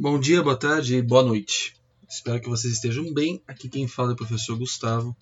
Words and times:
Bom 0.00 0.16
dia, 0.20 0.40
boa 0.44 0.56
tarde 0.56 0.94
e 0.94 1.02
boa 1.02 1.24
noite. 1.24 1.74
Espero 2.08 2.40
que 2.40 2.48
vocês 2.48 2.72
estejam 2.72 3.12
bem. 3.12 3.42
Aqui 3.48 3.68
quem 3.68 3.88
fala 3.88 4.10
é 4.10 4.12
o 4.12 4.16
professor 4.16 4.56
Gustavo. 4.56 5.16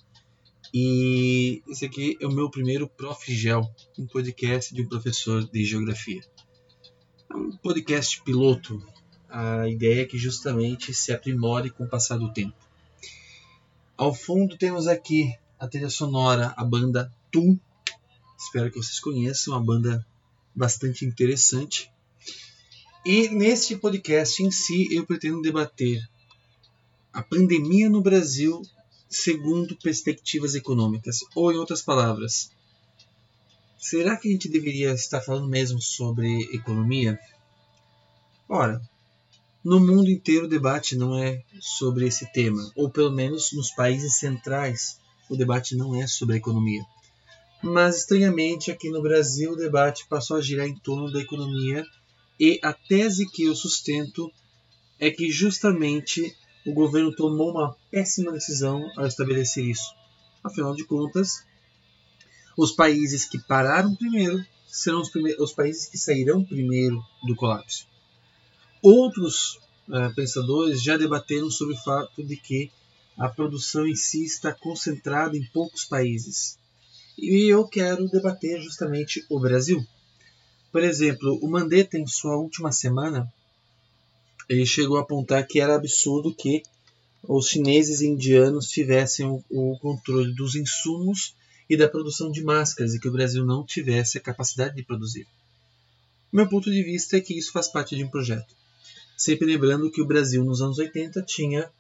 E 0.71 1.63
esse 1.67 1.87
aqui 1.87 2.19
é 2.21 2.27
o 2.27 2.31
meu 2.31 2.51
primeiro 2.51 2.87
Prof. 2.87 3.35
Gel, 3.35 3.67
um 3.99 4.07
podcast 4.07 4.75
de 4.75 4.83
um 4.83 4.87
professor 4.87 5.49
de 5.49 5.65
geografia. 5.65 6.23
É 7.31 7.35
um 7.35 7.57
podcast 7.57 8.21
piloto. 8.21 8.87
A 9.31 9.67
ideia 9.67 10.03
é 10.03 10.05
que 10.05 10.19
justamente 10.19 10.93
se 10.93 11.11
aprimore 11.11 11.71
com 11.71 11.85
o 11.85 11.89
passar 11.89 12.19
do 12.19 12.31
tempo. 12.31 12.59
Ao 13.97 14.13
fundo 14.13 14.59
temos 14.59 14.87
aqui 14.87 15.33
a 15.59 15.67
trilha 15.67 15.89
sonora, 15.89 16.53
a 16.55 16.63
banda 16.63 17.11
Tum. 17.33 17.59
Espero 18.39 18.71
que 18.71 18.77
vocês 18.77 19.01
conheçam, 19.01 19.55
uma 19.55 19.65
banda 19.65 20.07
bastante 20.55 21.07
interessante. 21.07 21.91
E 23.09 23.29
neste 23.29 23.77
podcast 23.77 24.43
em 24.43 24.51
si 24.51 24.93
eu 24.93 25.07
pretendo 25.07 25.41
debater 25.41 26.03
a 27.13 27.23
pandemia 27.23 27.89
no 27.89 28.03
Brasil 28.03 28.61
segundo 29.09 29.77
perspectivas 29.77 30.57
econômicas. 30.57 31.21
Ou 31.37 31.53
em 31.53 31.57
outras 31.57 31.81
palavras, 31.81 32.51
será 33.79 34.17
que 34.17 34.27
a 34.27 34.33
gente 34.33 34.49
deveria 34.49 34.91
estar 34.91 35.21
falando 35.21 35.47
mesmo 35.47 35.81
sobre 35.81 36.53
economia? 36.53 37.17
Ora, 38.49 38.83
no 39.63 39.79
mundo 39.79 40.11
inteiro 40.11 40.47
o 40.47 40.51
debate 40.51 40.97
não 40.97 41.17
é 41.17 41.45
sobre 41.61 42.09
esse 42.09 42.27
tema, 42.33 42.73
ou 42.75 42.91
pelo 42.91 43.13
menos 43.13 43.53
nos 43.53 43.71
países 43.71 44.17
centrais 44.17 44.99
o 45.31 45.37
debate 45.37 45.77
não 45.77 45.95
é 45.95 46.09
sobre 46.09 46.39
economia. 46.39 46.85
Mas 47.63 47.99
estranhamente 47.99 48.73
aqui 48.73 48.91
no 48.91 49.01
Brasil 49.01 49.53
o 49.53 49.57
debate 49.57 50.09
passou 50.09 50.39
a 50.39 50.41
girar 50.41 50.67
em 50.67 50.75
torno 50.75 51.13
da 51.13 51.21
economia 51.21 51.87
e 52.39 52.61
a 52.63 52.73
tese 52.73 53.31
que 53.31 53.45
eu 53.45 53.55
sustento 53.55 54.31
é 54.99 55.11
que 55.11 55.31
justamente 55.31 56.37
o 56.67 56.73
governo 56.73 57.15
tomou 57.15 57.51
uma 57.51 57.77
péssima 57.91 58.33
decisão 58.33 58.91
ao 58.97 59.07
estabelecer 59.07 59.65
isso. 59.65 59.95
Afinal 60.43 60.75
de 60.75 60.85
contas, 60.85 61.45
os 62.57 62.73
países 62.73 63.25
que 63.25 63.39
pararam 63.39 63.95
primeiro 63.95 64.45
serão 64.67 65.01
os, 65.01 65.11
os 65.39 65.53
países 65.53 65.87
que 65.87 65.97
sairão 65.97 66.45
primeiro 66.45 67.03
do 67.27 67.35
colapso. 67.35 67.87
Outros 68.83 69.59
uh, 69.89 70.15
pensadores 70.15 70.83
já 70.83 70.97
debateram 70.97 71.51
sobre 71.51 71.75
o 71.75 71.83
fato 71.83 72.23
de 72.23 72.37
que 72.37 72.71
a 73.17 73.29
produção 73.29 73.87
em 73.87 73.95
si 73.95 74.25
está 74.25 74.53
concentrada 74.53 75.37
em 75.37 75.47
poucos 75.47 75.85
países. 75.85 76.59
E 77.17 77.51
eu 77.51 77.67
quero 77.67 78.09
debater 78.09 78.61
justamente 78.61 79.25
o 79.31 79.41
Brasil. 79.41 79.87
Por 80.77 80.85
exemplo, 80.85 81.39
o 81.43 81.49
Mandetta, 81.49 81.97
em 81.97 82.07
sua 82.07 82.37
última 82.37 82.71
semana, 82.71 83.27
ele 84.47 84.67
chegou 84.67 84.99
a 84.99 85.01
apontar 85.01 85.47
que 85.47 85.59
era 85.59 85.75
absurdo 85.75 86.35
que 86.35 86.63
os 87.23 87.49
chineses 87.49 88.03
e 88.03 88.07
indianos 88.07 88.69
tivessem 88.69 89.25
o, 89.25 89.43
o 89.49 89.79
controle 89.79 90.35
dos 90.35 90.55
insumos 90.55 91.35
e 91.67 91.79
da 91.79 91.89
produção 91.89 92.31
de 92.31 92.45
máscaras 92.45 92.93
e 92.93 93.01
que 93.01 93.09
o 93.09 93.13
Brasil 93.13 93.43
não 93.43 93.65
tivesse 93.65 94.19
a 94.19 94.21
capacidade 94.21 94.77
de 94.77 94.83
produzir. 94.83 95.27
Meu 96.31 96.47
ponto 96.47 96.71
de 96.71 96.83
vista 96.83 97.17
é 97.17 97.23
que 97.23 97.33
isso 97.33 97.53
faz 97.53 97.69
parte 97.69 97.97
de 97.97 98.05
um 98.05 98.11
projeto. 98.11 98.55
Sempre 99.17 99.47
lembrando 99.47 99.91
que 99.91 100.03
o 100.03 100.07
Brasil 100.07 100.45
nos 100.45 100.61
anos 100.61 100.77
80 100.77 101.23
tinha 101.23 101.71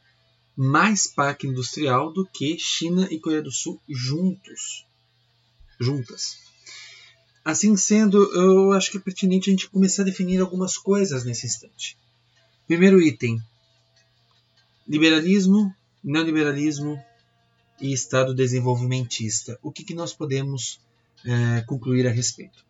mais 0.56 1.06
parque 1.06 1.46
industrial 1.46 2.14
do 2.14 2.24
que 2.24 2.58
China 2.58 3.06
e 3.10 3.20
Coreia 3.20 3.42
do 3.42 3.52
Sul 3.52 3.78
juntos. 3.86 4.86
Juntas. 5.78 6.45
Assim 7.46 7.76
sendo, 7.76 8.18
eu 8.34 8.72
acho 8.72 8.90
que 8.90 8.96
é 8.96 9.00
pertinente 9.00 9.48
a 9.48 9.52
gente 9.52 9.70
começar 9.70 10.02
a 10.02 10.04
definir 10.04 10.40
algumas 10.40 10.76
coisas 10.76 11.24
nesse 11.24 11.46
instante. 11.46 11.96
Primeiro 12.66 13.00
item: 13.00 13.40
liberalismo, 14.84 15.72
neoliberalismo 16.02 17.00
e 17.80 17.92
Estado 17.92 18.34
desenvolvimentista. 18.34 19.56
O 19.62 19.70
que, 19.70 19.84
que 19.84 19.94
nós 19.94 20.12
podemos 20.12 20.80
é, 21.24 21.60
concluir 21.60 22.08
a 22.08 22.10
respeito? 22.10 22.64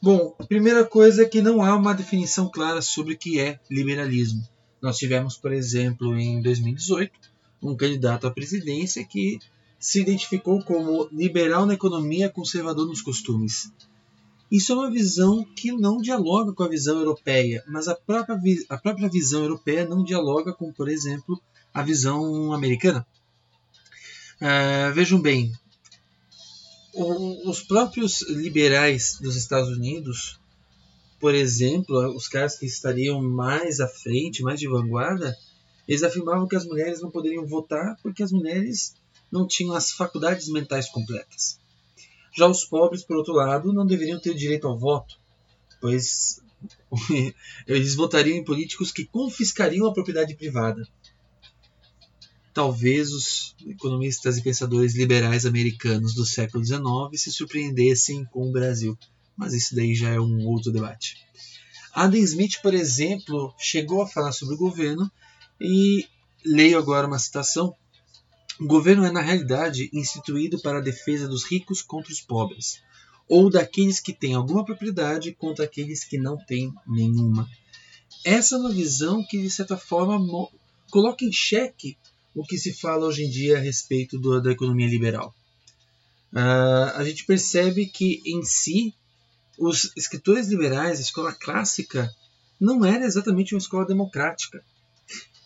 Bom, 0.00 0.36
a 0.38 0.44
primeira 0.46 0.84
coisa 0.84 1.24
é 1.24 1.28
que 1.28 1.42
não 1.42 1.60
há 1.60 1.74
uma 1.74 1.94
definição 1.94 2.48
clara 2.48 2.80
sobre 2.80 3.14
o 3.14 3.18
que 3.18 3.40
é 3.40 3.58
liberalismo. 3.68 4.46
Nós 4.80 4.98
tivemos, 4.98 5.36
por 5.36 5.52
exemplo, 5.52 6.16
em 6.16 6.40
2018, 6.40 7.10
um 7.60 7.74
candidato 7.74 8.24
à 8.24 8.30
presidência 8.30 9.04
que 9.04 9.40
se 9.84 10.00
identificou 10.00 10.64
como 10.64 11.06
liberal 11.12 11.66
na 11.66 11.74
economia, 11.74 12.30
conservador 12.30 12.86
nos 12.86 13.02
costumes. 13.02 13.70
Isso 14.50 14.72
é 14.72 14.76
uma 14.76 14.90
visão 14.90 15.44
que 15.44 15.72
não 15.72 15.98
dialoga 15.98 16.54
com 16.54 16.62
a 16.62 16.68
visão 16.68 16.96
europeia, 17.00 17.62
mas 17.68 17.86
a 17.86 17.94
própria, 17.94 18.38
a 18.70 18.78
própria 18.78 19.10
visão 19.10 19.42
europeia 19.42 19.86
não 19.86 20.02
dialoga 20.02 20.54
com, 20.54 20.72
por 20.72 20.88
exemplo, 20.88 21.38
a 21.74 21.82
visão 21.82 22.54
americana. 22.54 23.06
Uh, 24.40 24.90
vejam 24.94 25.20
bem, 25.20 25.52
o, 26.94 27.50
os 27.50 27.60
próprios 27.60 28.22
liberais 28.22 29.18
dos 29.20 29.36
Estados 29.36 29.68
Unidos, 29.68 30.40
por 31.20 31.34
exemplo, 31.34 32.16
os 32.16 32.26
caras 32.26 32.58
que 32.58 32.64
estariam 32.64 33.20
mais 33.20 33.80
à 33.80 33.88
frente, 33.88 34.42
mais 34.42 34.58
de 34.58 34.66
vanguarda, 34.66 35.36
eles 35.86 36.02
afirmavam 36.02 36.48
que 36.48 36.56
as 36.56 36.64
mulheres 36.64 37.02
não 37.02 37.10
poderiam 37.10 37.44
votar 37.44 37.98
porque 38.02 38.22
as 38.22 38.32
mulheres 38.32 38.94
não 39.34 39.48
tinham 39.48 39.74
as 39.74 39.90
faculdades 39.90 40.48
mentais 40.48 40.88
completas. 40.88 41.58
Já 42.32 42.46
os 42.46 42.64
pobres, 42.64 43.02
por 43.02 43.16
outro 43.16 43.34
lado, 43.34 43.72
não 43.72 43.84
deveriam 43.84 44.20
ter 44.20 44.32
direito 44.32 44.68
ao 44.68 44.78
voto, 44.78 45.18
pois 45.80 46.40
eles 47.66 47.96
votariam 47.96 48.38
em 48.38 48.44
políticos 48.44 48.92
que 48.92 49.04
confiscariam 49.04 49.88
a 49.88 49.92
propriedade 49.92 50.36
privada. 50.36 50.86
Talvez 52.52 53.12
os 53.12 53.56
economistas 53.66 54.38
e 54.38 54.42
pensadores 54.42 54.94
liberais 54.94 55.44
americanos 55.44 56.14
do 56.14 56.24
século 56.24 56.64
XIX 56.64 56.84
se 57.14 57.32
surpreendessem 57.32 58.24
com 58.26 58.48
o 58.48 58.52
Brasil, 58.52 58.96
mas 59.36 59.52
isso 59.52 59.74
daí 59.74 59.96
já 59.96 60.10
é 60.10 60.20
um 60.20 60.46
outro 60.46 60.70
debate. 60.70 61.16
Adam 61.92 62.20
Smith, 62.20 62.62
por 62.62 62.72
exemplo, 62.72 63.52
chegou 63.58 64.00
a 64.00 64.06
falar 64.06 64.30
sobre 64.30 64.54
o 64.54 64.58
governo 64.58 65.10
e 65.60 66.06
leio 66.44 66.78
agora 66.78 67.08
uma 67.08 67.18
citação 67.18 67.74
o 68.60 68.66
governo 68.66 69.04
é, 69.04 69.10
na 69.10 69.20
realidade, 69.20 69.90
instituído 69.92 70.60
para 70.60 70.78
a 70.78 70.82
defesa 70.82 71.26
dos 71.26 71.44
ricos 71.44 71.82
contra 71.82 72.12
os 72.12 72.20
pobres, 72.20 72.82
ou 73.28 73.50
daqueles 73.50 74.00
que 74.00 74.12
têm 74.12 74.34
alguma 74.34 74.64
propriedade 74.64 75.32
contra 75.32 75.64
aqueles 75.64 76.04
que 76.04 76.18
não 76.18 76.36
têm 76.36 76.72
nenhuma. 76.86 77.48
Essa 78.24 78.54
é 78.54 78.58
uma 78.58 78.72
visão 78.72 79.24
que, 79.26 79.40
de 79.40 79.50
certa 79.50 79.76
forma, 79.76 80.18
coloca 80.90 81.24
em 81.24 81.32
xeque 81.32 81.96
o 82.34 82.44
que 82.44 82.58
se 82.58 82.72
fala 82.72 83.06
hoje 83.06 83.24
em 83.24 83.30
dia 83.30 83.56
a 83.56 83.60
respeito 83.60 84.18
do, 84.18 84.40
da 84.40 84.52
economia 84.52 84.88
liberal. 84.88 85.34
Uh, 86.32 86.96
a 86.96 87.04
gente 87.04 87.24
percebe 87.24 87.86
que, 87.86 88.20
em 88.26 88.42
si, 88.42 88.94
os 89.58 89.92
escritores 89.96 90.48
liberais, 90.48 90.98
a 90.98 91.02
escola 91.02 91.32
clássica, 91.32 92.12
não 92.60 92.84
era 92.84 93.04
exatamente 93.04 93.54
uma 93.54 93.60
escola 93.60 93.86
democrática. 93.86 94.64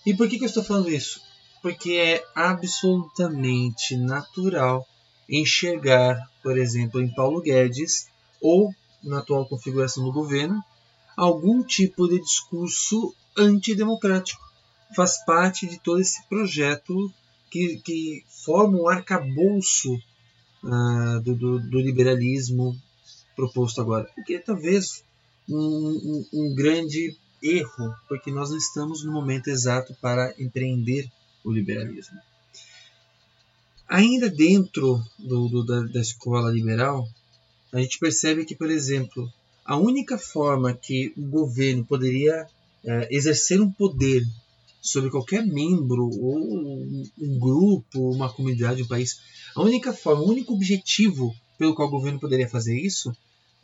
E 0.07 0.15
por 0.15 0.29
que, 0.29 0.39
que 0.39 0.45
eu 0.45 0.49
estou 0.49 0.65
falando 0.65 0.91
isso? 0.91 1.21
Porque 1.63 1.93
é 1.93 2.25
absolutamente 2.35 3.97
natural 3.97 4.87
enxergar, 5.29 6.31
por 6.43 6.57
exemplo, 6.57 7.01
em 7.01 7.13
Paulo 7.15 7.41
Guedes 7.43 8.09
ou 8.41 8.75
na 9.03 9.19
atual 9.19 9.47
configuração 9.47 10.05
do 10.05 10.13
governo, 10.13 10.63
algum 11.17 11.63
tipo 11.63 12.09
de 12.09 12.21
discurso 12.21 13.15
antidemocrático. 13.37 14.43
Faz 14.95 15.25
parte 15.25 15.67
de 15.67 15.79
todo 15.79 16.01
esse 16.01 16.23
projeto 16.29 17.13
que, 17.51 17.77
que 17.79 18.25
forma 18.29 18.79
o 18.79 18.89
arcabouço 18.89 19.95
uh, 20.63 21.21
do, 21.23 21.35
do, 21.35 21.61
do, 21.61 21.81
liberalismo 21.81 22.77
proposto 23.37 23.81
agora. 23.81 24.09
O 24.17 24.25
que 24.25 24.35
é 24.35 24.39
talvez 24.39 25.05
um, 25.49 25.57
um, 25.57 26.27
um 26.33 26.55
grande 26.55 27.17
erro, 27.43 27.95
porque 28.09 28.31
nós 28.31 28.50
não 28.50 28.56
estamos 28.59 29.05
no 29.05 29.12
momento 29.12 29.49
exato 29.49 29.94
para 30.00 30.35
empreender 30.38 31.11
o 31.49 31.53
liberalismo. 31.53 32.19
Ainda 33.89 34.29
dentro 34.29 35.03
do, 35.19 35.49
do, 35.49 35.65
da, 35.65 35.81
da 35.83 36.00
escola 36.00 36.50
liberal, 36.50 37.09
a 37.73 37.81
gente 37.81 37.99
percebe 37.99 38.45
que, 38.45 38.55
por 38.55 38.71
exemplo, 38.71 39.33
a 39.65 39.77
única 39.77 40.19
forma 40.19 40.75
que 40.75 41.12
o 41.17 41.23
governo 41.23 41.85
poderia 41.85 42.47
é, 42.85 43.09
exercer 43.15 43.61
um 43.61 43.71
poder 43.71 44.27
sobre 44.81 45.11
qualquer 45.11 45.45
membro 45.45 46.09
ou 46.09 46.39
um 47.19 47.39
grupo, 47.39 48.11
uma 48.11 48.33
comunidade, 48.33 48.83
um 48.83 48.89
país, 48.89 49.21
a 49.55 49.62
única 49.62 49.93
forma, 49.93 50.23
o 50.23 50.31
único 50.31 50.55
objetivo 50.55 51.35
pelo 51.59 51.75
qual 51.75 51.89
o 51.89 51.91
governo 51.91 52.21
poderia 52.21 52.49
fazer 52.49 52.79
isso, 52.79 53.12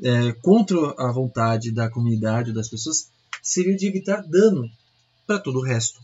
é, 0.02 0.32
contra 0.42 0.76
a 0.98 1.12
vontade 1.12 1.70
da 1.70 1.88
comunidade 1.88 2.50
ou 2.50 2.54
das 2.54 2.68
pessoas, 2.68 3.08
seria 3.42 3.76
de 3.76 3.86
evitar 3.86 4.22
dano 4.22 4.68
para 5.26 5.38
todo 5.38 5.60
o 5.60 5.62
resto. 5.62 6.00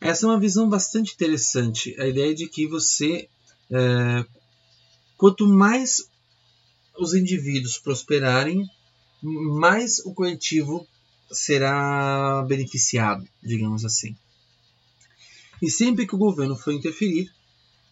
Essa 0.00 0.26
é 0.26 0.28
uma 0.28 0.40
visão 0.40 0.68
bastante 0.68 1.14
interessante. 1.14 1.94
A 2.00 2.06
ideia 2.06 2.34
de 2.34 2.48
que 2.48 2.66
você, 2.66 3.28
é, 3.70 4.24
quanto 5.16 5.46
mais 5.46 6.08
os 6.98 7.14
indivíduos 7.14 7.78
prosperarem, 7.78 8.68
mais 9.22 9.98
o 10.04 10.14
coletivo 10.14 10.86
será 11.30 12.44
beneficiado, 12.48 13.26
digamos 13.42 13.84
assim. 13.84 14.16
E 15.60 15.70
sempre 15.70 16.06
que 16.06 16.14
o 16.14 16.18
governo 16.18 16.56
for 16.56 16.72
interferir, 16.72 17.30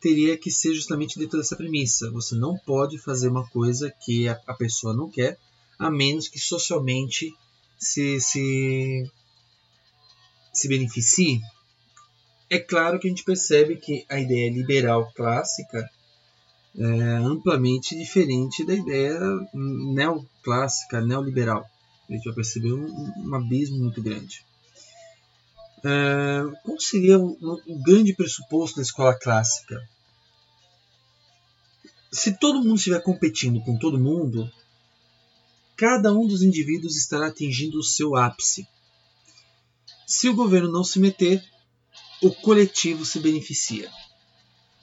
teria 0.01 0.37
que 0.37 0.51
ser 0.51 0.73
justamente 0.75 1.19
dentro 1.19 1.39
dessa 1.39 1.57
premissa. 1.57 2.11
Você 2.13 2.37
não 2.37 2.57
pode 2.57 2.99
fazer 2.99 3.29
uma 3.29 3.47
coisa 3.49 3.93
que 4.05 4.29
a 4.29 4.55
pessoa 4.55 4.95
não 4.95 5.11
quer, 5.11 5.39
a 5.79 5.91
menos 5.91 6.29
que 6.29 6.39
socialmente 6.39 7.35
se, 7.79 8.21
se, 8.21 9.11
se 10.53 10.69
beneficie. 10.69 11.41
É 12.49 12.59
claro 12.59 12.99
que 13.01 13.09
a 13.09 13.11
gente 13.11 13.25
percebe 13.25 13.77
que 13.77 14.07
a 14.09 14.21
ideia 14.21 14.51
liberal 14.51 15.11
clássica 15.15 15.91
é 16.79 17.17
amplamente 17.17 17.97
diferente 17.97 18.65
da 18.65 18.75
ideia 18.75 19.19
neoclássica, 19.53 21.01
neoliberal. 21.01 21.69
A 22.09 22.13
gente 22.13 22.25
vai 22.25 22.35
perceber 22.35 22.73
um, 22.73 23.13
um 23.19 23.35
abismo 23.35 23.79
muito 23.79 24.01
grande. 24.01 24.45
É, 25.85 26.43
qual 26.63 26.79
seria 26.79 27.19
o, 27.19 27.37
o 27.67 27.83
grande 27.83 28.15
pressuposto 28.15 28.77
da 28.77 28.83
escola 28.83 29.19
clássica? 29.19 29.83
Se 32.13 32.39
todo 32.39 32.63
mundo 32.63 32.77
estiver 32.77 33.03
competindo 33.03 33.61
com 33.63 33.77
todo 33.77 33.99
mundo, 33.99 34.51
cada 35.77 36.13
um 36.13 36.27
dos 36.27 36.43
indivíduos 36.43 36.97
estará 36.97 37.27
atingindo 37.27 37.79
o 37.79 37.85
seu 37.85 38.17
ápice. 38.17 38.67
Se 40.07 40.29
o 40.29 40.35
governo 40.35 40.71
não 40.71 40.85
se 40.85 41.01
meter, 41.01 41.45
o 42.23 42.31
coletivo 42.31 43.05
se 43.05 43.21
beneficia. 43.21 43.91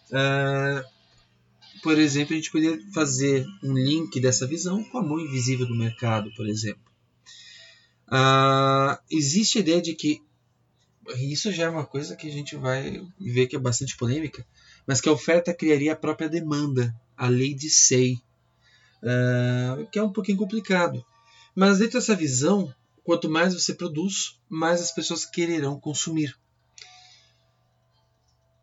Uh, 0.10 0.84
por 1.82 1.98
exemplo, 1.98 2.34
a 2.34 2.38
gente 2.38 2.52
poderia 2.52 2.80
fazer 2.94 3.46
um 3.64 3.74
link 3.74 4.20
dessa 4.20 4.48
visão 4.48 4.84
com 4.86 4.98
a 4.98 5.04
mão 5.04 5.20
invisível 5.20 5.68
do 5.68 5.76
mercado, 5.76 6.32
por 6.36 6.48
exemplo. 6.48 6.84
Uh, 8.08 8.98
existe 9.10 9.58
a 9.58 9.62
ideia 9.62 9.82
de 9.82 9.96
que 9.96 10.22
isso 11.18 11.52
já 11.52 11.66
é 11.66 11.70
uma 11.70 11.86
coisa 11.86 12.16
que 12.16 12.28
a 12.28 12.32
gente 12.32 12.56
vai 12.56 13.06
ver 13.20 13.48
que 13.48 13.56
é 13.56 13.60
bastante 13.60 13.98
polêmica, 13.98 14.46
mas 14.88 15.02
que 15.02 15.10
a 15.10 15.12
oferta 15.12 15.54
criaria 15.54 15.94
a 15.94 15.98
própria 15.98 16.30
demanda, 16.30 16.96
a 17.18 17.28
lei 17.28 17.54
de 17.54 17.70
Say, 17.70 18.22
uh, 19.02 19.86
que 19.92 20.00
é 20.00 20.04
um 20.04 20.14
pouquinho 20.14 20.38
complicado. 20.38 21.04
Mas 21.56 21.80
dentro 21.80 22.00
dessa 22.00 22.16
visão, 22.16 22.74
quanto 23.04 23.30
mais 23.30 23.54
você 23.54 23.74
produz, 23.74 24.40
mais 24.50 24.82
as 24.82 24.92
pessoas 24.92 25.26
quererão 25.26 25.80
consumir. 25.80 26.38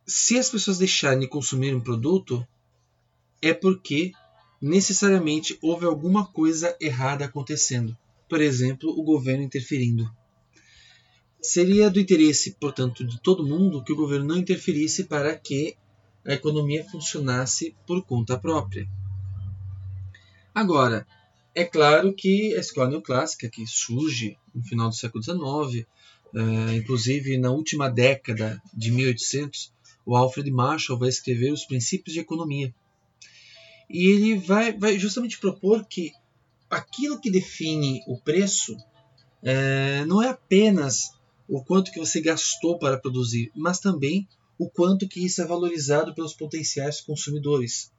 Se 0.07 0.39
as 0.39 0.49
pessoas 0.49 0.79
deixarem 0.79 1.21
de 1.21 1.29
consumir 1.29 1.75
um 1.75 1.81
produto, 1.81 2.47
é 3.41 3.55
porque 3.55 4.13
necessariamente 4.61 5.59
houve 5.63 5.87
alguma 5.87 6.27
coisa 6.27 6.77
errada 6.81 7.25
acontecendo. 7.25 7.97
Por 8.29 8.41
exemplo, 8.41 8.91
o 8.91 9.03
governo 9.03 9.43
interferindo. 9.43 10.11
Seria 11.41 11.89
do 11.89 11.99
interesse, 11.99 12.57
portanto, 12.61 13.05
de 13.05 13.21
todo 13.21 13.47
mundo 13.47 13.83
que 13.83 13.93
o 13.93 13.97
governo 13.97 14.27
não 14.27 14.37
interferisse 14.37 15.05
para 15.05 15.35
que 15.37 15.77
a 16.25 16.35
economia 16.35 16.85
funcionasse 16.85 17.75
por 17.87 18.05
conta 18.05 18.39
própria. 18.39 18.87
Agora, 20.55 21.07
é 21.55 21.65
claro 21.65 22.13
que 22.13 22.55
a 22.55 22.61
escola 22.61 22.91
neoclássica, 22.91 23.49
que 23.49 23.67
surge 23.67 24.37
no 24.55 24.63
final 24.63 24.91
do 24.91 24.95
século 24.95 25.25
XIX, 25.25 25.87
é, 26.35 26.77
inclusive 26.77 27.39
na 27.39 27.51
última 27.51 27.89
década 27.89 28.63
de 28.73 28.93
1800, 28.93 29.73
o 30.05 30.17
Alfred 30.17 30.51
Marshall 30.51 30.99
vai 30.99 31.09
escrever 31.09 31.53
os 31.53 31.65
princípios 31.65 32.15
de 32.15 32.21
economia. 32.21 32.75
E 33.89 34.07
ele 34.07 34.39
vai, 34.39 34.73
vai 34.77 34.99
justamente 34.99 35.39
propor 35.39 35.85
que 35.85 36.13
aquilo 36.69 37.21
que 37.21 37.31
define 37.31 38.03
o 38.07 38.21
preço 38.21 38.77
é, 39.43 40.05
não 40.05 40.23
é 40.23 40.29
apenas 40.29 41.11
o 41.49 41.63
quanto 41.65 41.91
que 41.91 41.99
você 41.99 42.21
gastou 42.21 42.79
para 42.79 42.99
produzir, 42.99 43.51
mas 43.57 43.81
também 43.81 44.29
o 44.57 44.71
quanto 44.71 45.09
que 45.09 45.25
isso 45.25 45.43
é 45.43 45.47
valorizado 45.47 46.15
pelos 46.15 46.35
potenciais 46.35 47.01
consumidores. 47.01 47.93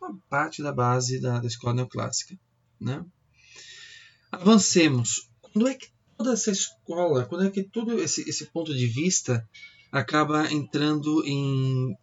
Uma 0.00 0.18
parte 0.28 0.62
da 0.62 0.72
base 0.72 1.20
da, 1.20 1.38
da 1.38 1.46
escola 1.46 1.74
neoclássica. 1.74 2.36
Né? 2.80 3.04
Avancemos. 4.32 5.28
Quando 5.40 5.68
é 5.68 5.74
que 5.74 5.88
toda 6.16 6.32
essa 6.32 6.50
escola, 6.50 7.26
quando 7.26 7.44
é 7.44 7.50
que 7.50 7.62
todo 7.62 8.00
esse, 8.00 8.28
esse 8.28 8.46
ponto 8.46 8.74
de 8.74 8.86
vista 8.86 9.48
acaba 9.98 10.52
entrando 10.52 11.24
em, 11.24 11.96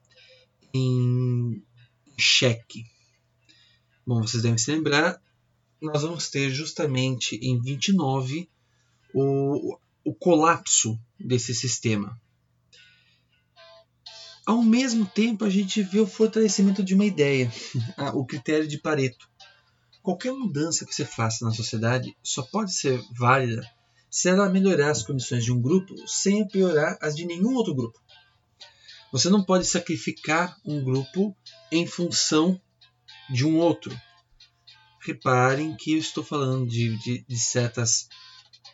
em 0.74 1.62
xeque? 2.18 2.86
Bom, 4.08 4.22
vocês 4.22 4.42
devem 4.42 4.58
se 4.58 4.72
lembrar, 4.72 5.22
nós 5.82 6.02
vamos 6.02 6.30
ter 6.30 6.50
justamente 6.50 7.36
em 7.36 7.62
29 7.62 8.50
o, 9.14 9.78
o 10.06 10.14
colapso 10.14 10.98
desse 11.20 11.54
sistema. 11.54 12.20
Ao 14.46 14.64
mesmo 14.64 15.06
tempo, 15.06 15.44
a 15.44 15.50
gente 15.50 15.84
vê 15.84 16.00
o 16.00 16.08
fortalecimento 16.08 16.82
de 16.82 16.96
uma 16.96 17.06
ideia, 17.06 17.52
o 18.16 18.26
critério 18.26 18.68
de 18.68 18.78
Pareto. 18.78 19.30
Qualquer 20.02 20.32
mudança 20.32 20.86
que 20.86 20.96
você 20.96 21.06
faça 21.06 21.46
na 21.46 21.52
sociedade 21.52 22.16
só 22.24 22.42
pode 22.42 22.74
ser 22.74 23.04
válida 23.12 23.70
se 24.12 24.28
ela 24.28 24.50
melhorar 24.50 24.92
as 24.92 25.02
condições 25.02 25.46
de 25.46 25.54
um 25.54 25.62
grupo 25.62 25.96
sem 26.06 26.46
piorar 26.46 26.98
as 27.02 27.16
de 27.16 27.26
nenhum 27.26 27.56
outro 27.56 27.74
grupo. 27.74 27.98
Você 29.14 29.30
não 29.30 29.44
pode 29.44 29.66
sacrificar 29.66 30.58
um 30.66 30.84
grupo 30.84 31.36
em 31.72 31.88
função 31.88 32.60
de 33.30 33.46
um 33.46 33.58
outro. 33.58 33.98
Reparem 35.00 35.76
que 35.76 35.94
eu 35.94 35.98
estou 35.98 36.24
falando 36.24 36.68
de, 36.68 36.98
de, 36.98 37.26
de 37.28 37.40
certas 37.40 38.10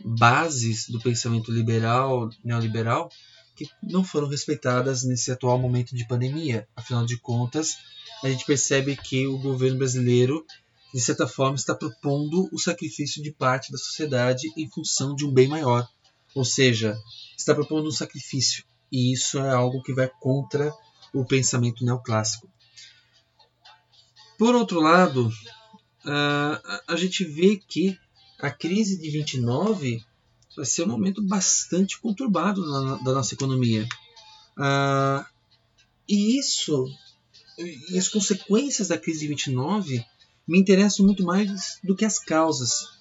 bases 0.04 0.90
do 0.90 1.00
pensamento 1.00 1.52
liberal, 1.52 2.30
neoliberal, 2.44 3.10
que 3.56 3.68
não 3.82 4.04
foram 4.04 4.28
respeitadas 4.28 5.04
nesse 5.04 5.32
atual 5.32 5.58
momento 5.58 5.96
de 5.96 6.08
pandemia. 6.08 6.68
Afinal 6.76 7.06
de 7.06 7.18
contas, 7.18 7.76
a 8.24 8.30
gente 8.30 8.46
percebe 8.46 8.96
que 8.96 9.26
o 9.28 9.38
governo 9.38 9.78
brasileiro, 9.78 10.46
de 10.98 11.04
certa 11.04 11.28
forma, 11.28 11.56
está 11.56 11.76
propondo 11.76 12.50
o 12.52 12.58
sacrifício 12.58 13.22
de 13.22 13.32
parte 13.32 13.72
da 13.72 13.78
sociedade 13.78 14.52
em 14.58 14.68
função 14.68 15.14
de 15.14 15.28
um 15.28 15.32
bem 15.32 15.48
maior. 15.48 15.88
Ou 16.34 16.44
seja, 16.44 16.98
está 17.38 17.54
propondo 17.54 17.88
um 17.88 17.92
sacrifício. 17.92 18.64
E 18.92 19.14
isso 19.14 19.38
é 19.38 19.52
algo 19.52 19.84
que 19.84 19.94
vai 19.94 20.10
contra 20.20 20.74
o 21.14 21.24
pensamento 21.24 21.86
neoclássico. 21.86 22.50
Por 24.40 24.56
outro 24.56 24.80
lado, 24.80 25.32
a 26.88 26.96
gente 26.96 27.24
vê 27.24 27.58
que 27.58 27.96
a 28.40 28.50
crise 28.50 29.00
de 29.00 29.12
29 29.12 30.04
vai 30.56 30.66
ser 30.66 30.82
um 30.82 30.88
momento 30.88 31.22
bastante 31.22 32.02
conturbado 32.02 32.60
da 33.04 33.14
nossa 33.14 33.36
economia. 33.36 33.88
Uh, 34.58 35.24
e 36.10 36.40
isso, 36.40 36.88
e 37.92 38.00
as 38.00 38.08
consequências 38.08 38.88
da 38.88 38.98
crise 38.98 39.20
de 39.20 39.28
29 39.28 40.04
me 40.48 40.60
interessam 40.60 41.06
muito 41.06 41.24
mais 41.24 41.80
do 41.84 41.96
que 41.96 42.06
as 42.06 42.18
causas. 42.18 42.98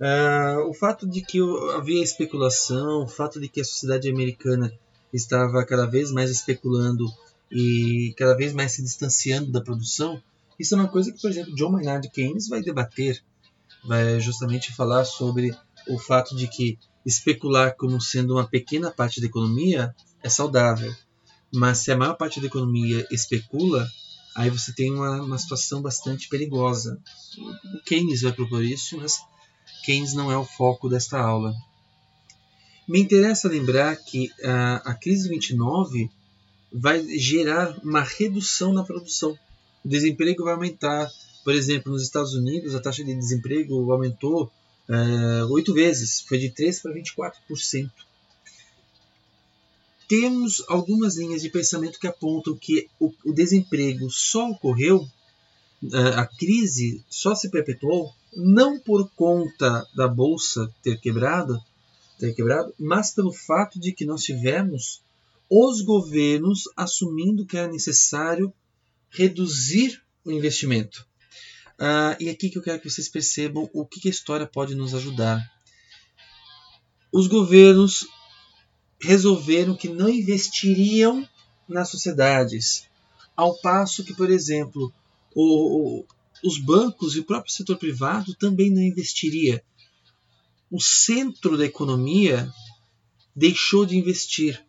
Uh, 0.00 0.68
o 0.68 0.74
fato 0.74 1.08
de 1.08 1.22
que 1.22 1.38
havia 1.76 2.02
especulação, 2.02 3.04
o 3.04 3.08
fato 3.08 3.40
de 3.40 3.48
que 3.48 3.60
a 3.60 3.64
sociedade 3.64 4.08
americana 4.08 4.72
estava 5.12 5.64
cada 5.64 5.86
vez 5.86 6.10
mais 6.10 6.30
especulando 6.30 7.06
e 7.50 8.14
cada 8.16 8.36
vez 8.36 8.52
mais 8.52 8.72
se 8.72 8.82
distanciando 8.82 9.50
da 9.50 9.60
produção, 9.60 10.20
isso 10.58 10.74
é 10.74 10.78
uma 10.78 10.88
coisa 10.88 11.12
que, 11.12 11.20
por 11.20 11.30
exemplo, 11.30 11.54
John 11.54 11.70
Maynard 11.70 12.08
Keynes 12.10 12.48
vai 12.48 12.62
debater, 12.62 13.22
vai 13.84 14.20
justamente 14.20 14.74
falar 14.74 15.04
sobre 15.04 15.56
o 15.88 15.98
fato 15.98 16.36
de 16.36 16.48
que 16.48 16.78
especular 17.04 17.76
como 17.76 18.00
sendo 18.00 18.34
uma 18.34 18.48
pequena 18.48 18.90
parte 18.90 19.20
da 19.20 19.26
economia 19.26 19.94
é 20.22 20.28
saudável, 20.28 20.92
mas 21.52 21.78
se 21.78 21.92
a 21.92 21.96
maior 21.96 22.14
parte 22.14 22.40
da 22.40 22.46
economia 22.46 23.06
especula, 23.10 23.86
aí 24.34 24.50
você 24.50 24.72
tem 24.72 24.92
uma, 24.92 25.22
uma 25.22 25.38
situação 25.38 25.80
bastante 25.80 26.28
perigosa. 26.28 26.98
O 27.74 27.82
Keynes 27.84 28.22
vai 28.22 28.32
propor 28.32 28.64
isso, 28.64 28.98
mas 28.98 29.20
Keynes 29.84 30.14
não 30.14 30.30
é 30.30 30.36
o 30.36 30.44
foco 30.44 30.88
desta 30.88 31.18
aula. 31.18 31.54
Me 32.86 33.00
interessa 33.00 33.48
lembrar 33.48 33.96
que 33.96 34.30
a, 34.42 34.90
a 34.90 34.94
crise 34.94 35.28
29 35.28 36.10
vai 36.72 37.02
gerar 37.18 37.78
uma 37.82 38.02
redução 38.02 38.72
na 38.72 38.82
produção. 38.82 39.38
O 39.84 39.88
desemprego 39.88 40.44
vai 40.44 40.54
aumentar. 40.54 41.10
Por 41.44 41.54
exemplo, 41.54 41.92
nos 41.92 42.02
Estados 42.02 42.34
Unidos, 42.34 42.74
a 42.74 42.80
taxa 42.80 43.04
de 43.04 43.14
desemprego 43.14 43.92
aumentou 43.92 44.50
é, 44.88 45.44
oito 45.44 45.72
uh, 45.72 45.74
vezes, 45.74 46.20
foi 46.22 46.38
de 46.38 46.50
3% 46.50 46.82
para 46.82 46.92
24%. 46.92 47.90
Temos 50.16 50.62
algumas 50.68 51.16
linhas 51.16 51.42
de 51.42 51.50
pensamento 51.50 51.98
que 51.98 52.06
apontam 52.06 52.56
que 52.56 52.88
o, 53.00 53.12
o 53.24 53.32
desemprego 53.32 54.08
só 54.08 54.48
ocorreu, 54.48 55.00
uh, 55.00 55.96
a 56.14 56.24
crise 56.24 57.04
só 57.10 57.34
se 57.34 57.50
perpetuou, 57.50 58.14
não 58.32 58.78
por 58.78 59.10
conta 59.16 59.84
da 59.92 60.06
bolsa 60.06 60.72
ter 60.84 61.00
quebrado, 61.00 61.60
ter 62.16 62.32
quebrado, 62.32 62.72
mas 62.78 63.10
pelo 63.10 63.32
fato 63.32 63.80
de 63.80 63.90
que 63.90 64.04
nós 64.04 64.22
tivemos 64.22 65.02
os 65.50 65.80
governos 65.80 66.68
assumindo 66.76 67.44
que 67.44 67.56
era 67.56 67.66
necessário 67.66 68.54
reduzir 69.10 70.00
o 70.24 70.30
investimento. 70.30 71.04
Uh, 71.72 72.14
e 72.20 72.28
aqui 72.28 72.50
que 72.50 72.58
eu 72.58 72.62
quero 72.62 72.80
que 72.80 72.88
vocês 72.88 73.08
percebam 73.08 73.68
o 73.72 73.84
que, 73.84 73.98
que 73.98 74.06
a 74.06 74.12
história 74.12 74.46
pode 74.46 74.76
nos 74.76 74.94
ajudar. 74.94 75.42
os 77.12 77.26
governos 77.26 78.06
resolveram 79.04 79.76
que 79.76 79.88
não 79.88 80.08
investiriam 80.08 81.28
nas 81.68 81.90
sociedades, 81.90 82.88
ao 83.36 83.54
passo 83.58 84.04
que, 84.04 84.14
por 84.14 84.30
exemplo, 84.30 84.92
o, 85.34 86.04
os 86.42 86.58
bancos 86.58 87.14
e 87.14 87.20
o 87.20 87.24
próprio 87.24 87.52
setor 87.52 87.76
privado 87.76 88.34
também 88.34 88.70
não 88.70 88.82
investiria. 88.82 89.62
O 90.70 90.80
centro 90.80 91.56
da 91.56 91.64
economia 91.64 92.50
deixou 93.34 93.84
de 93.84 93.96
investir. 93.96 94.64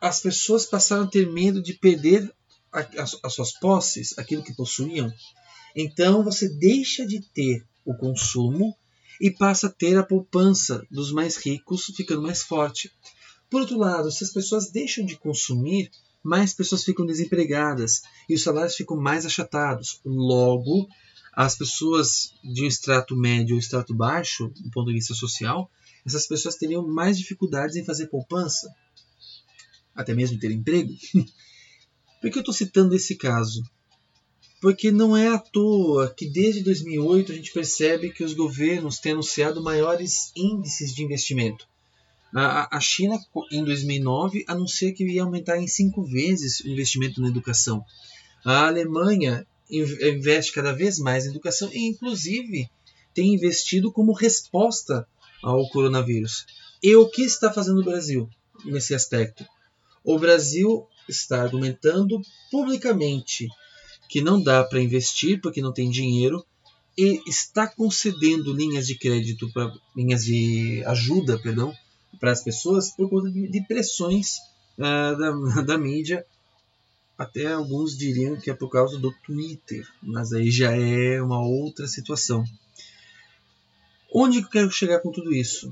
As 0.00 0.20
pessoas 0.20 0.66
passaram 0.66 1.04
a 1.04 1.08
ter 1.08 1.30
medo 1.30 1.62
de 1.62 1.74
perder 1.74 2.32
as, 2.72 3.16
as 3.22 3.34
suas 3.34 3.52
posses, 3.52 4.16
aquilo 4.18 4.42
que 4.42 4.54
possuíam. 4.54 5.12
Então 5.74 6.22
você 6.22 6.48
deixa 6.48 7.06
de 7.06 7.20
ter 7.20 7.66
o 7.84 7.94
consumo 7.94 8.76
e 9.20 9.30
passa 9.30 9.66
a 9.66 9.70
ter 9.70 9.96
a 9.96 10.02
poupança 10.02 10.86
dos 10.90 11.12
mais 11.12 11.36
ricos 11.36 11.86
ficando 11.96 12.22
mais 12.22 12.42
forte. 12.42 12.92
Por 13.50 13.60
outro 13.60 13.78
lado, 13.78 14.10
se 14.10 14.24
as 14.24 14.32
pessoas 14.32 14.70
deixam 14.70 15.04
de 15.04 15.16
consumir, 15.16 15.90
mais 16.22 16.52
pessoas 16.52 16.84
ficam 16.84 17.06
desempregadas 17.06 18.02
e 18.28 18.34
os 18.34 18.42
salários 18.42 18.76
ficam 18.76 18.96
mais 18.96 19.24
achatados. 19.24 20.00
Logo, 20.04 20.88
as 21.32 21.56
pessoas 21.56 22.32
de 22.44 22.64
um 22.64 22.66
extrato 22.66 23.16
médio 23.16 23.54
ou 23.54 23.60
extrato 23.60 23.94
baixo, 23.94 24.48
do 24.60 24.70
ponto 24.70 24.88
de 24.88 24.94
vista 24.94 25.14
social, 25.14 25.70
essas 26.04 26.26
pessoas 26.26 26.56
teriam 26.56 26.86
mais 26.86 27.18
dificuldades 27.18 27.76
em 27.76 27.84
fazer 27.84 28.06
poupança, 28.06 28.72
até 29.94 30.14
mesmo 30.14 30.38
ter 30.38 30.50
emprego. 30.50 30.92
Por 32.20 32.30
que 32.30 32.38
eu 32.38 32.40
estou 32.40 32.54
citando 32.54 32.94
esse 32.94 33.16
caso? 33.16 33.62
Porque 34.60 34.90
não 34.90 35.16
é 35.16 35.28
à 35.28 35.38
toa 35.38 36.12
que 36.16 36.26
desde 36.26 36.62
2008 36.62 37.32
a 37.32 37.34
gente 37.34 37.52
percebe 37.52 38.10
que 38.10 38.24
os 38.24 38.34
governos 38.34 38.98
têm 38.98 39.12
anunciado 39.12 39.62
maiores 39.62 40.32
índices 40.34 40.94
de 40.94 41.04
investimento. 41.04 41.66
A 42.34 42.78
China, 42.80 43.18
em 43.50 43.64
2009, 43.64 44.44
anunciou 44.46 44.92
que 44.92 45.04
ia 45.04 45.22
aumentar 45.22 45.58
em 45.58 45.66
cinco 45.66 46.02
vezes 46.04 46.60
o 46.60 46.68
investimento 46.68 47.22
na 47.22 47.28
educação. 47.28 47.82
A 48.44 48.66
Alemanha 48.66 49.46
investe 49.70 50.52
cada 50.52 50.72
vez 50.72 50.98
mais 50.98 51.24
em 51.24 51.30
educação 51.30 51.70
e, 51.72 51.86
inclusive, 51.86 52.68
tem 53.14 53.34
investido 53.34 53.90
como 53.92 54.12
resposta 54.12 55.06
ao 55.42 55.68
coronavírus. 55.70 56.44
E 56.82 56.94
o 56.96 57.08
que 57.08 57.22
está 57.22 57.52
fazendo 57.52 57.80
o 57.80 57.84
Brasil 57.84 58.28
nesse 58.64 58.94
aspecto? 58.94 59.44
O 60.04 60.18
Brasil 60.18 60.86
está 61.08 61.42
argumentando 61.42 62.20
publicamente 62.50 63.48
que 64.08 64.22
não 64.22 64.42
dá 64.42 64.64
para 64.64 64.80
investir 64.80 65.40
porque 65.40 65.60
não 65.60 65.72
tem 65.72 65.90
dinheiro 65.90 66.44
e 66.96 67.22
está 67.28 67.68
concedendo 67.68 68.52
linhas 68.52 68.86
de 68.86 68.96
crédito 68.96 69.52
para 69.52 69.72
linhas 69.94 70.24
de 70.24 70.82
ajuda, 70.86 71.38
perdão, 71.38 71.72
para 72.18 72.32
as 72.32 72.42
pessoas 72.42 72.90
por 72.90 73.08
conta 73.08 73.30
de, 73.30 73.46
de 73.46 73.62
pressões 73.68 74.38
uh, 74.78 75.16
da, 75.56 75.62
da 75.62 75.78
mídia. 75.78 76.26
Até 77.16 77.52
alguns 77.52 77.96
diriam 77.96 78.36
que 78.36 78.50
é 78.50 78.54
por 78.54 78.70
causa 78.70 78.98
do 78.98 79.12
Twitter, 79.24 79.86
mas 80.02 80.32
aí 80.32 80.50
já 80.50 80.72
é 80.72 81.20
uma 81.20 81.40
outra 81.40 81.86
situação. 81.86 82.44
Onde 84.12 84.38
eu 84.38 84.48
quero 84.48 84.70
chegar 84.70 85.00
com 85.00 85.12
tudo 85.12 85.34
isso? 85.34 85.70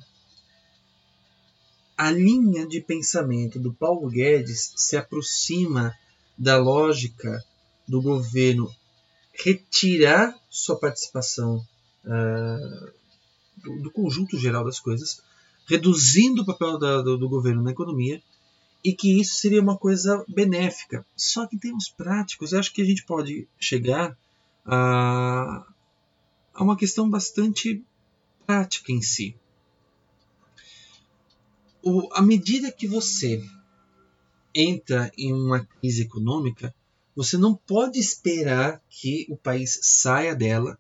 A 1.97 2.11
linha 2.11 2.67
de 2.67 2.81
pensamento 2.81 3.59
do 3.59 3.73
Paulo 3.73 4.09
Guedes 4.09 4.73
se 4.77 4.97
aproxima 4.97 5.97
da 6.37 6.59
lógica 6.59 7.43
do 7.87 8.03
governo 8.03 8.71
retirar 9.33 10.35
sua 10.49 10.79
participação 10.79 11.65
uh, 12.05 12.93
do, 13.63 13.83
do, 13.83 13.91
conjunto 13.91 14.39
geral 14.39 14.65
das 14.65 14.81
coisas, 14.81 15.23
reduzindo 15.67 16.43
o 16.43 16.47
papel 16.47 16.79
da, 16.79 17.03
do, 17.03 17.19
do, 17.19 17.29
governo 17.29 17.63
na 17.63 17.71
economia, 17.71 18.23
e 18.83 18.93
que 18.93 19.21
isso 19.21 19.37
seria 19.37 19.61
uma 19.61 19.77
coisa 19.77 20.25
benéfica. 20.29 21.05
Só 21.17 21.47
que 21.47 21.57
em 21.57 21.59
termos 21.59 21.89
práticos, 21.89 22.55
acho 22.55 22.73
que 22.73 22.81
a 22.81 22.85
gente 22.85 23.05
pode 23.05 23.49
chegar 23.59 24.17
a, 24.65 25.67
a 26.55 26.63
uma 26.63 26.77
questão 26.77 27.09
bastante 27.11 27.83
prática 28.47 28.93
em 28.93 29.03
si. 29.03 29.37
O, 31.83 32.09
à 32.13 32.23
medida 32.23 32.73
que 32.73 32.87
você 32.87 33.45
entra 34.55 35.13
em 35.19 35.33
uma 35.33 35.65
crise 35.65 36.03
econômica, 36.03 36.75
você 37.17 37.39
não 37.39 37.55
pode 37.55 37.99
esperar 37.99 38.83
que 38.91 39.27
o 39.31 39.37
país 39.39 39.81
saia 39.83 40.35
dela 40.35 40.79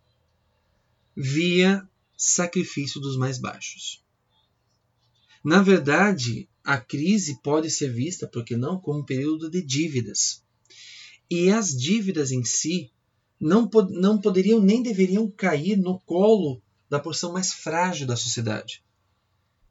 via 1.17 1.89
sacrifício 2.15 3.01
dos 3.01 3.17
mais 3.17 3.39
baixos. 3.39 4.05
Na 5.43 5.63
verdade, 5.63 6.47
a 6.63 6.77
crise 6.77 7.41
pode 7.43 7.71
ser 7.71 7.91
vista, 7.91 8.27
por 8.27 8.45
que 8.45 8.55
não, 8.55 8.79
como 8.79 9.01
um 9.01 9.05
período 9.05 9.49
de 9.51 9.63
dívidas. 9.63 10.43
E 11.31 11.51
as 11.51 11.71
dívidas 11.75 12.31
em 12.31 12.45
si 12.45 12.93
não, 13.41 13.71
não 13.91 14.21
poderiam 14.21 14.61
nem 14.61 14.83
deveriam 14.83 15.31
cair 15.31 15.77
no 15.77 15.99
colo 16.01 16.61
da 16.89 17.01
porção 17.01 17.33
mais 17.33 17.53
frágil 17.53 18.07
da 18.07 18.17
sociedade. 18.17 18.85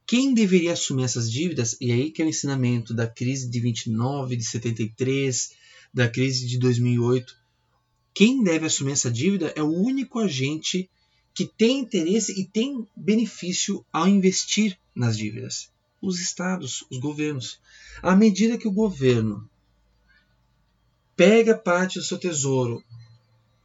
Quem 0.07 0.33
deveria 0.33 0.73
assumir 0.73 1.03
essas 1.03 1.31
dívidas, 1.31 1.77
e 1.79 1.91
aí 1.91 2.11
que 2.11 2.21
é 2.21 2.25
o 2.25 2.29
ensinamento 2.29 2.93
da 2.93 3.07
crise 3.07 3.49
de 3.49 3.59
29, 3.59 4.35
de 4.35 4.45
73, 4.45 5.51
da 5.95 6.09
crise 6.09 6.45
de 6.45 6.59
2008. 6.59 7.33
Quem 8.13 8.43
deve 8.43 8.65
assumir 8.65 8.91
essa 8.91 9.09
dívida 9.09 9.53
é 9.55 9.63
o 9.63 9.71
único 9.71 10.19
agente 10.19 10.89
que 11.33 11.45
tem 11.45 11.79
interesse 11.79 12.37
e 12.37 12.45
tem 12.45 12.85
benefício 12.95 13.85
ao 13.93 14.05
investir 14.05 14.77
nas 14.93 15.17
dívidas. 15.17 15.71
Os 16.01 16.19
estados, 16.19 16.85
os 16.91 16.99
governos. 16.99 17.61
À 18.03 18.13
medida 18.13 18.57
que 18.57 18.67
o 18.67 18.73
governo 18.73 19.49
pega 21.15 21.57
parte 21.57 21.97
do 21.97 22.03
seu 22.03 22.17
tesouro 22.17 22.83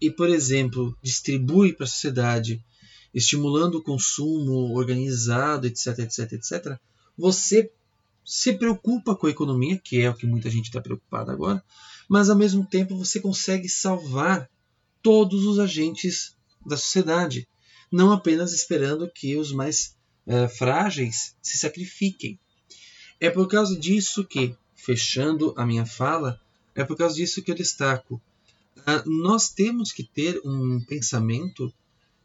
e, 0.01 0.09
por 0.09 0.29
exemplo, 0.29 0.97
distribui 1.03 1.73
para 1.73 1.85
a 1.85 1.89
sociedade, 1.89 2.65
estimulando 3.13 3.79
o 3.79 3.83
consumo 3.83 4.73
organizado, 4.77 5.67
etc, 5.67 5.99
etc, 5.99 6.33
etc, 6.33 6.79
você 7.19 7.71
se 8.31 8.53
preocupa 8.53 9.17
com 9.17 9.27
a 9.27 9.31
economia, 9.31 9.77
que 9.77 10.01
é 10.01 10.09
o 10.09 10.15
que 10.15 10.25
muita 10.25 10.49
gente 10.49 10.67
está 10.67 10.81
preocupada 10.81 11.33
agora, 11.33 11.61
mas 12.09 12.31
ao 12.31 12.37
mesmo 12.37 12.65
tempo 12.65 12.97
você 12.97 13.19
consegue 13.19 13.69
salvar 13.69 14.49
todos 15.03 15.45
os 15.45 15.59
agentes 15.59 16.37
da 16.65 16.77
sociedade, 16.77 17.49
não 17.91 18.13
apenas 18.13 18.53
esperando 18.53 19.11
que 19.11 19.37
os 19.37 19.51
mais 19.51 19.97
é, 20.29 20.47
frágeis 20.47 21.35
se 21.43 21.59
sacrifiquem. 21.59 22.39
É 23.19 23.29
por 23.31 23.49
causa 23.49 23.77
disso 23.77 24.25
que, 24.25 24.55
fechando 24.77 25.53
a 25.57 25.67
minha 25.67 25.85
fala, 25.85 26.41
é 26.73 26.85
por 26.85 26.97
causa 26.97 27.17
disso 27.17 27.43
que 27.43 27.51
eu 27.51 27.57
destaco. 27.57 28.23
Uh, 28.77 29.11
nós 29.11 29.51
temos 29.51 29.91
que 29.91 30.05
ter 30.05 30.41
um 30.45 30.81
pensamento 30.85 31.75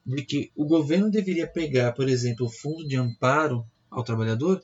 de 0.05 0.24
que 0.24 0.51
o 0.55 0.65
governo 0.65 1.09
deveria 1.09 1.47
pegar, 1.47 1.93
por 1.93 2.07
exemplo, 2.07 2.45
o 2.45 2.51
fundo 2.51 2.88
de 2.88 2.95
amparo 2.95 3.65
ao 3.89 4.03
trabalhador 4.03 4.63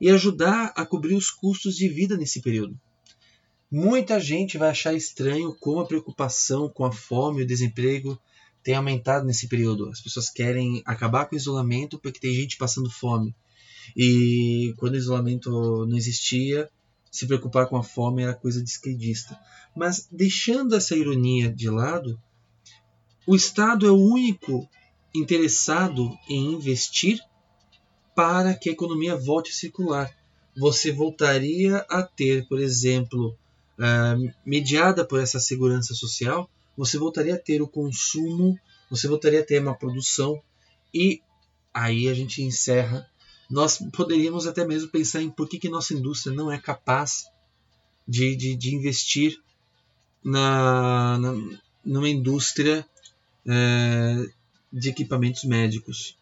e 0.00 0.10
ajudar 0.10 0.72
a 0.76 0.84
cobrir 0.86 1.14
os 1.14 1.30
custos 1.30 1.76
de 1.76 1.88
vida 1.88 2.16
nesse 2.16 2.40
período. 2.40 2.78
Muita 3.70 4.18
gente 4.18 4.56
vai 4.56 4.70
achar 4.70 4.94
estranho 4.94 5.54
como 5.54 5.80
a 5.80 5.86
preocupação 5.86 6.68
com 6.68 6.84
a 6.84 6.92
fome 6.92 7.40
e 7.40 7.44
o 7.44 7.46
desemprego 7.46 8.18
tem 8.62 8.74
aumentado 8.74 9.26
nesse 9.26 9.46
período. 9.46 9.88
As 9.88 10.00
pessoas 10.00 10.30
querem 10.30 10.82
acabar 10.84 11.26
com 11.26 11.34
o 11.34 11.38
isolamento 11.38 11.98
porque 11.98 12.20
tem 12.20 12.34
gente 12.34 12.56
passando 12.56 12.90
fome. 12.90 13.34
E 13.96 14.74
quando 14.78 14.94
o 14.94 14.98
isolamento 14.98 15.50
não 15.86 15.96
existia, 15.96 16.68
se 17.10 17.26
preocupar 17.26 17.66
com 17.66 17.76
a 17.76 17.82
fome 17.82 18.22
era 18.22 18.34
coisa 18.34 18.62
de 18.62 18.68
esquerdista. 18.68 19.38
Mas 19.76 20.08
deixando 20.10 20.74
essa 20.74 20.96
ironia 20.96 21.50
de 21.50 21.68
lado, 21.68 22.20
o 23.26 23.36
Estado 23.36 23.86
é 23.86 23.90
o 23.90 23.96
único 23.96 24.68
interessado 25.14 26.16
em 26.28 26.54
investir 26.54 27.20
para 28.18 28.52
que 28.52 28.68
a 28.68 28.72
economia 28.72 29.14
volte 29.14 29.52
a 29.52 29.54
circular. 29.54 30.12
Você 30.56 30.90
voltaria 30.90 31.76
a 31.88 32.02
ter, 32.02 32.48
por 32.48 32.58
exemplo, 32.58 33.28
uh, 33.78 34.34
mediada 34.44 35.04
por 35.04 35.20
essa 35.20 35.38
segurança 35.38 35.94
social, 35.94 36.50
você 36.76 36.98
voltaria 36.98 37.36
a 37.36 37.38
ter 37.38 37.62
o 37.62 37.68
consumo, 37.68 38.58
você 38.90 39.06
voltaria 39.06 39.38
a 39.38 39.44
ter 39.44 39.62
uma 39.62 39.76
produção 39.76 40.42
e 40.92 41.22
aí 41.72 42.08
a 42.08 42.14
gente 42.14 42.42
encerra. 42.42 43.08
Nós 43.48 43.78
poderíamos 43.92 44.48
até 44.48 44.66
mesmo 44.66 44.88
pensar 44.88 45.22
em 45.22 45.30
por 45.30 45.48
que, 45.48 45.56
que 45.56 45.68
nossa 45.68 45.94
indústria 45.94 46.34
não 46.34 46.50
é 46.50 46.58
capaz 46.58 47.30
de, 48.06 48.34
de, 48.34 48.56
de 48.56 48.74
investir 48.74 49.40
na, 50.24 51.18
na, 51.18 51.58
numa 51.84 52.08
indústria 52.08 52.84
é, 53.46 54.26
de 54.72 54.88
equipamentos 54.88 55.44
médicos. 55.44 56.18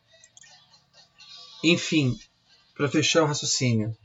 Enfim, 1.69 2.17
para 2.77 2.89
fechar 2.89 3.25
o 3.25 3.27
raciocínio, 3.27 3.97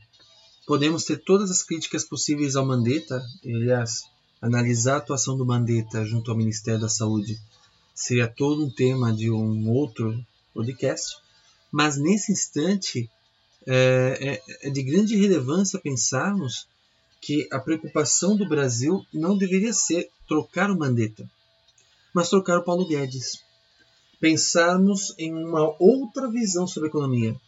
podemos 0.66 1.04
ter 1.04 1.18
todas 1.18 1.48
as 1.48 1.62
críticas 1.62 2.04
possíveis 2.04 2.56
ao 2.56 2.66
Mandetta, 2.66 3.22
aliás, 3.44 4.02
analisar 4.40 4.94
a 4.94 4.96
atuação 4.96 5.36
do 5.36 5.46
Mandetta 5.46 6.04
junto 6.04 6.30
ao 6.30 6.36
Ministério 6.36 6.80
da 6.80 6.88
Saúde 6.88 7.38
seria 7.94 8.26
todo 8.26 8.64
um 8.64 8.70
tema 8.70 9.12
de 9.12 9.30
um 9.30 9.70
outro 9.70 10.18
podcast, 10.52 11.18
mas 11.70 11.96
nesse 11.96 12.32
instante 12.32 13.08
é, 13.64 14.40
é, 14.60 14.68
é 14.68 14.70
de 14.70 14.82
grande 14.82 15.16
relevância 15.16 15.78
pensarmos 15.78 16.66
que 17.20 17.46
a 17.52 17.60
preocupação 17.60 18.36
do 18.36 18.48
Brasil 18.48 19.06
não 19.14 19.38
deveria 19.38 19.72
ser 19.72 20.10
trocar 20.26 20.68
o 20.68 20.76
Mandetta, 20.76 21.30
mas 22.12 22.28
trocar 22.28 22.58
o 22.58 22.64
Paulo 22.64 22.88
Guedes. 22.88 23.40
Pensarmos 24.18 25.14
em 25.16 25.32
uma 25.32 25.76
outra 25.78 26.28
visão 26.28 26.66
sobre 26.66 26.88
a 26.88 26.90
economia. 26.90 27.40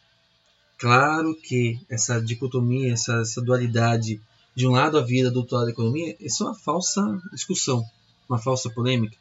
Claro 0.79 1.35
que 1.37 1.79
essa 1.89 2.21
dicotomia, 2.21 2.93
essa, 2.93 3.21
essa 3.21 3.41
dualidade, 3.41 4.21
de 4.55 4.67
um 4.67 4.73
lado 4.73 4.99
a 4.99 5.03
vida, 5.03 5.31
do 5.31 5.41
outro 5.41 5.57
lado 5.57 5.69
a 5.69 5.71
economia, 5.71 6.17
isso 6.21 6.45
é 6.45 6.47
uma 6.47 6.55
falsa 6.55 7.21
discussão, 7.33 7.85
uma 8.29 8.39
falsa 8.39 8.71
polêmica. 8.71 9.17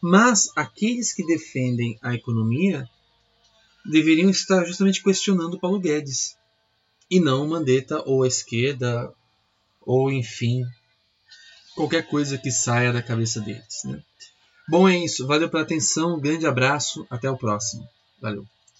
Mas 0.00 0.50
aqueles 0.56 1.12
que 1.12 1.24
defendem 1.24 1.98
a 2.02 2.14
economia 2.14 2.88
deveriam 3.84 4.30
estar 4.30 4.64
justamente 4.64 5.02
questionando 5.02 5.58
Paulo 5.58 5.78
Guedes 5.78 6.36
e 7.10 7.20
não 7.20 7.46
Mandetta 7.46 8.02
ou 8.06 8.22
a 8.22 8.28
esquerda 8.28 9.12
ou 9.80 10.10
enfim 10.10 10.64
qualquer 11.74 12.06
coisa 12.06 12.38
que 12.38 12.50
saia 12.50 12.92
da 12.92 13.02
cabeça 13.02 13.40
deles. 13.40 13.82
Né? 13.84 14.02
Bom, 14.68 14.88
é 14.88 14.98
isso. 14.98 15.26
Valeu 15.26 15.48
pela 15.48 15.62
atenção. 15.62 16.16
Um 16.16 16.20
grande 16.20 16.46
abraço. 16.46 17.06
Até 17.10 17.30
o 17.30 17.36
próximo. 17.36 17.86
Valeu. 18.20 18.46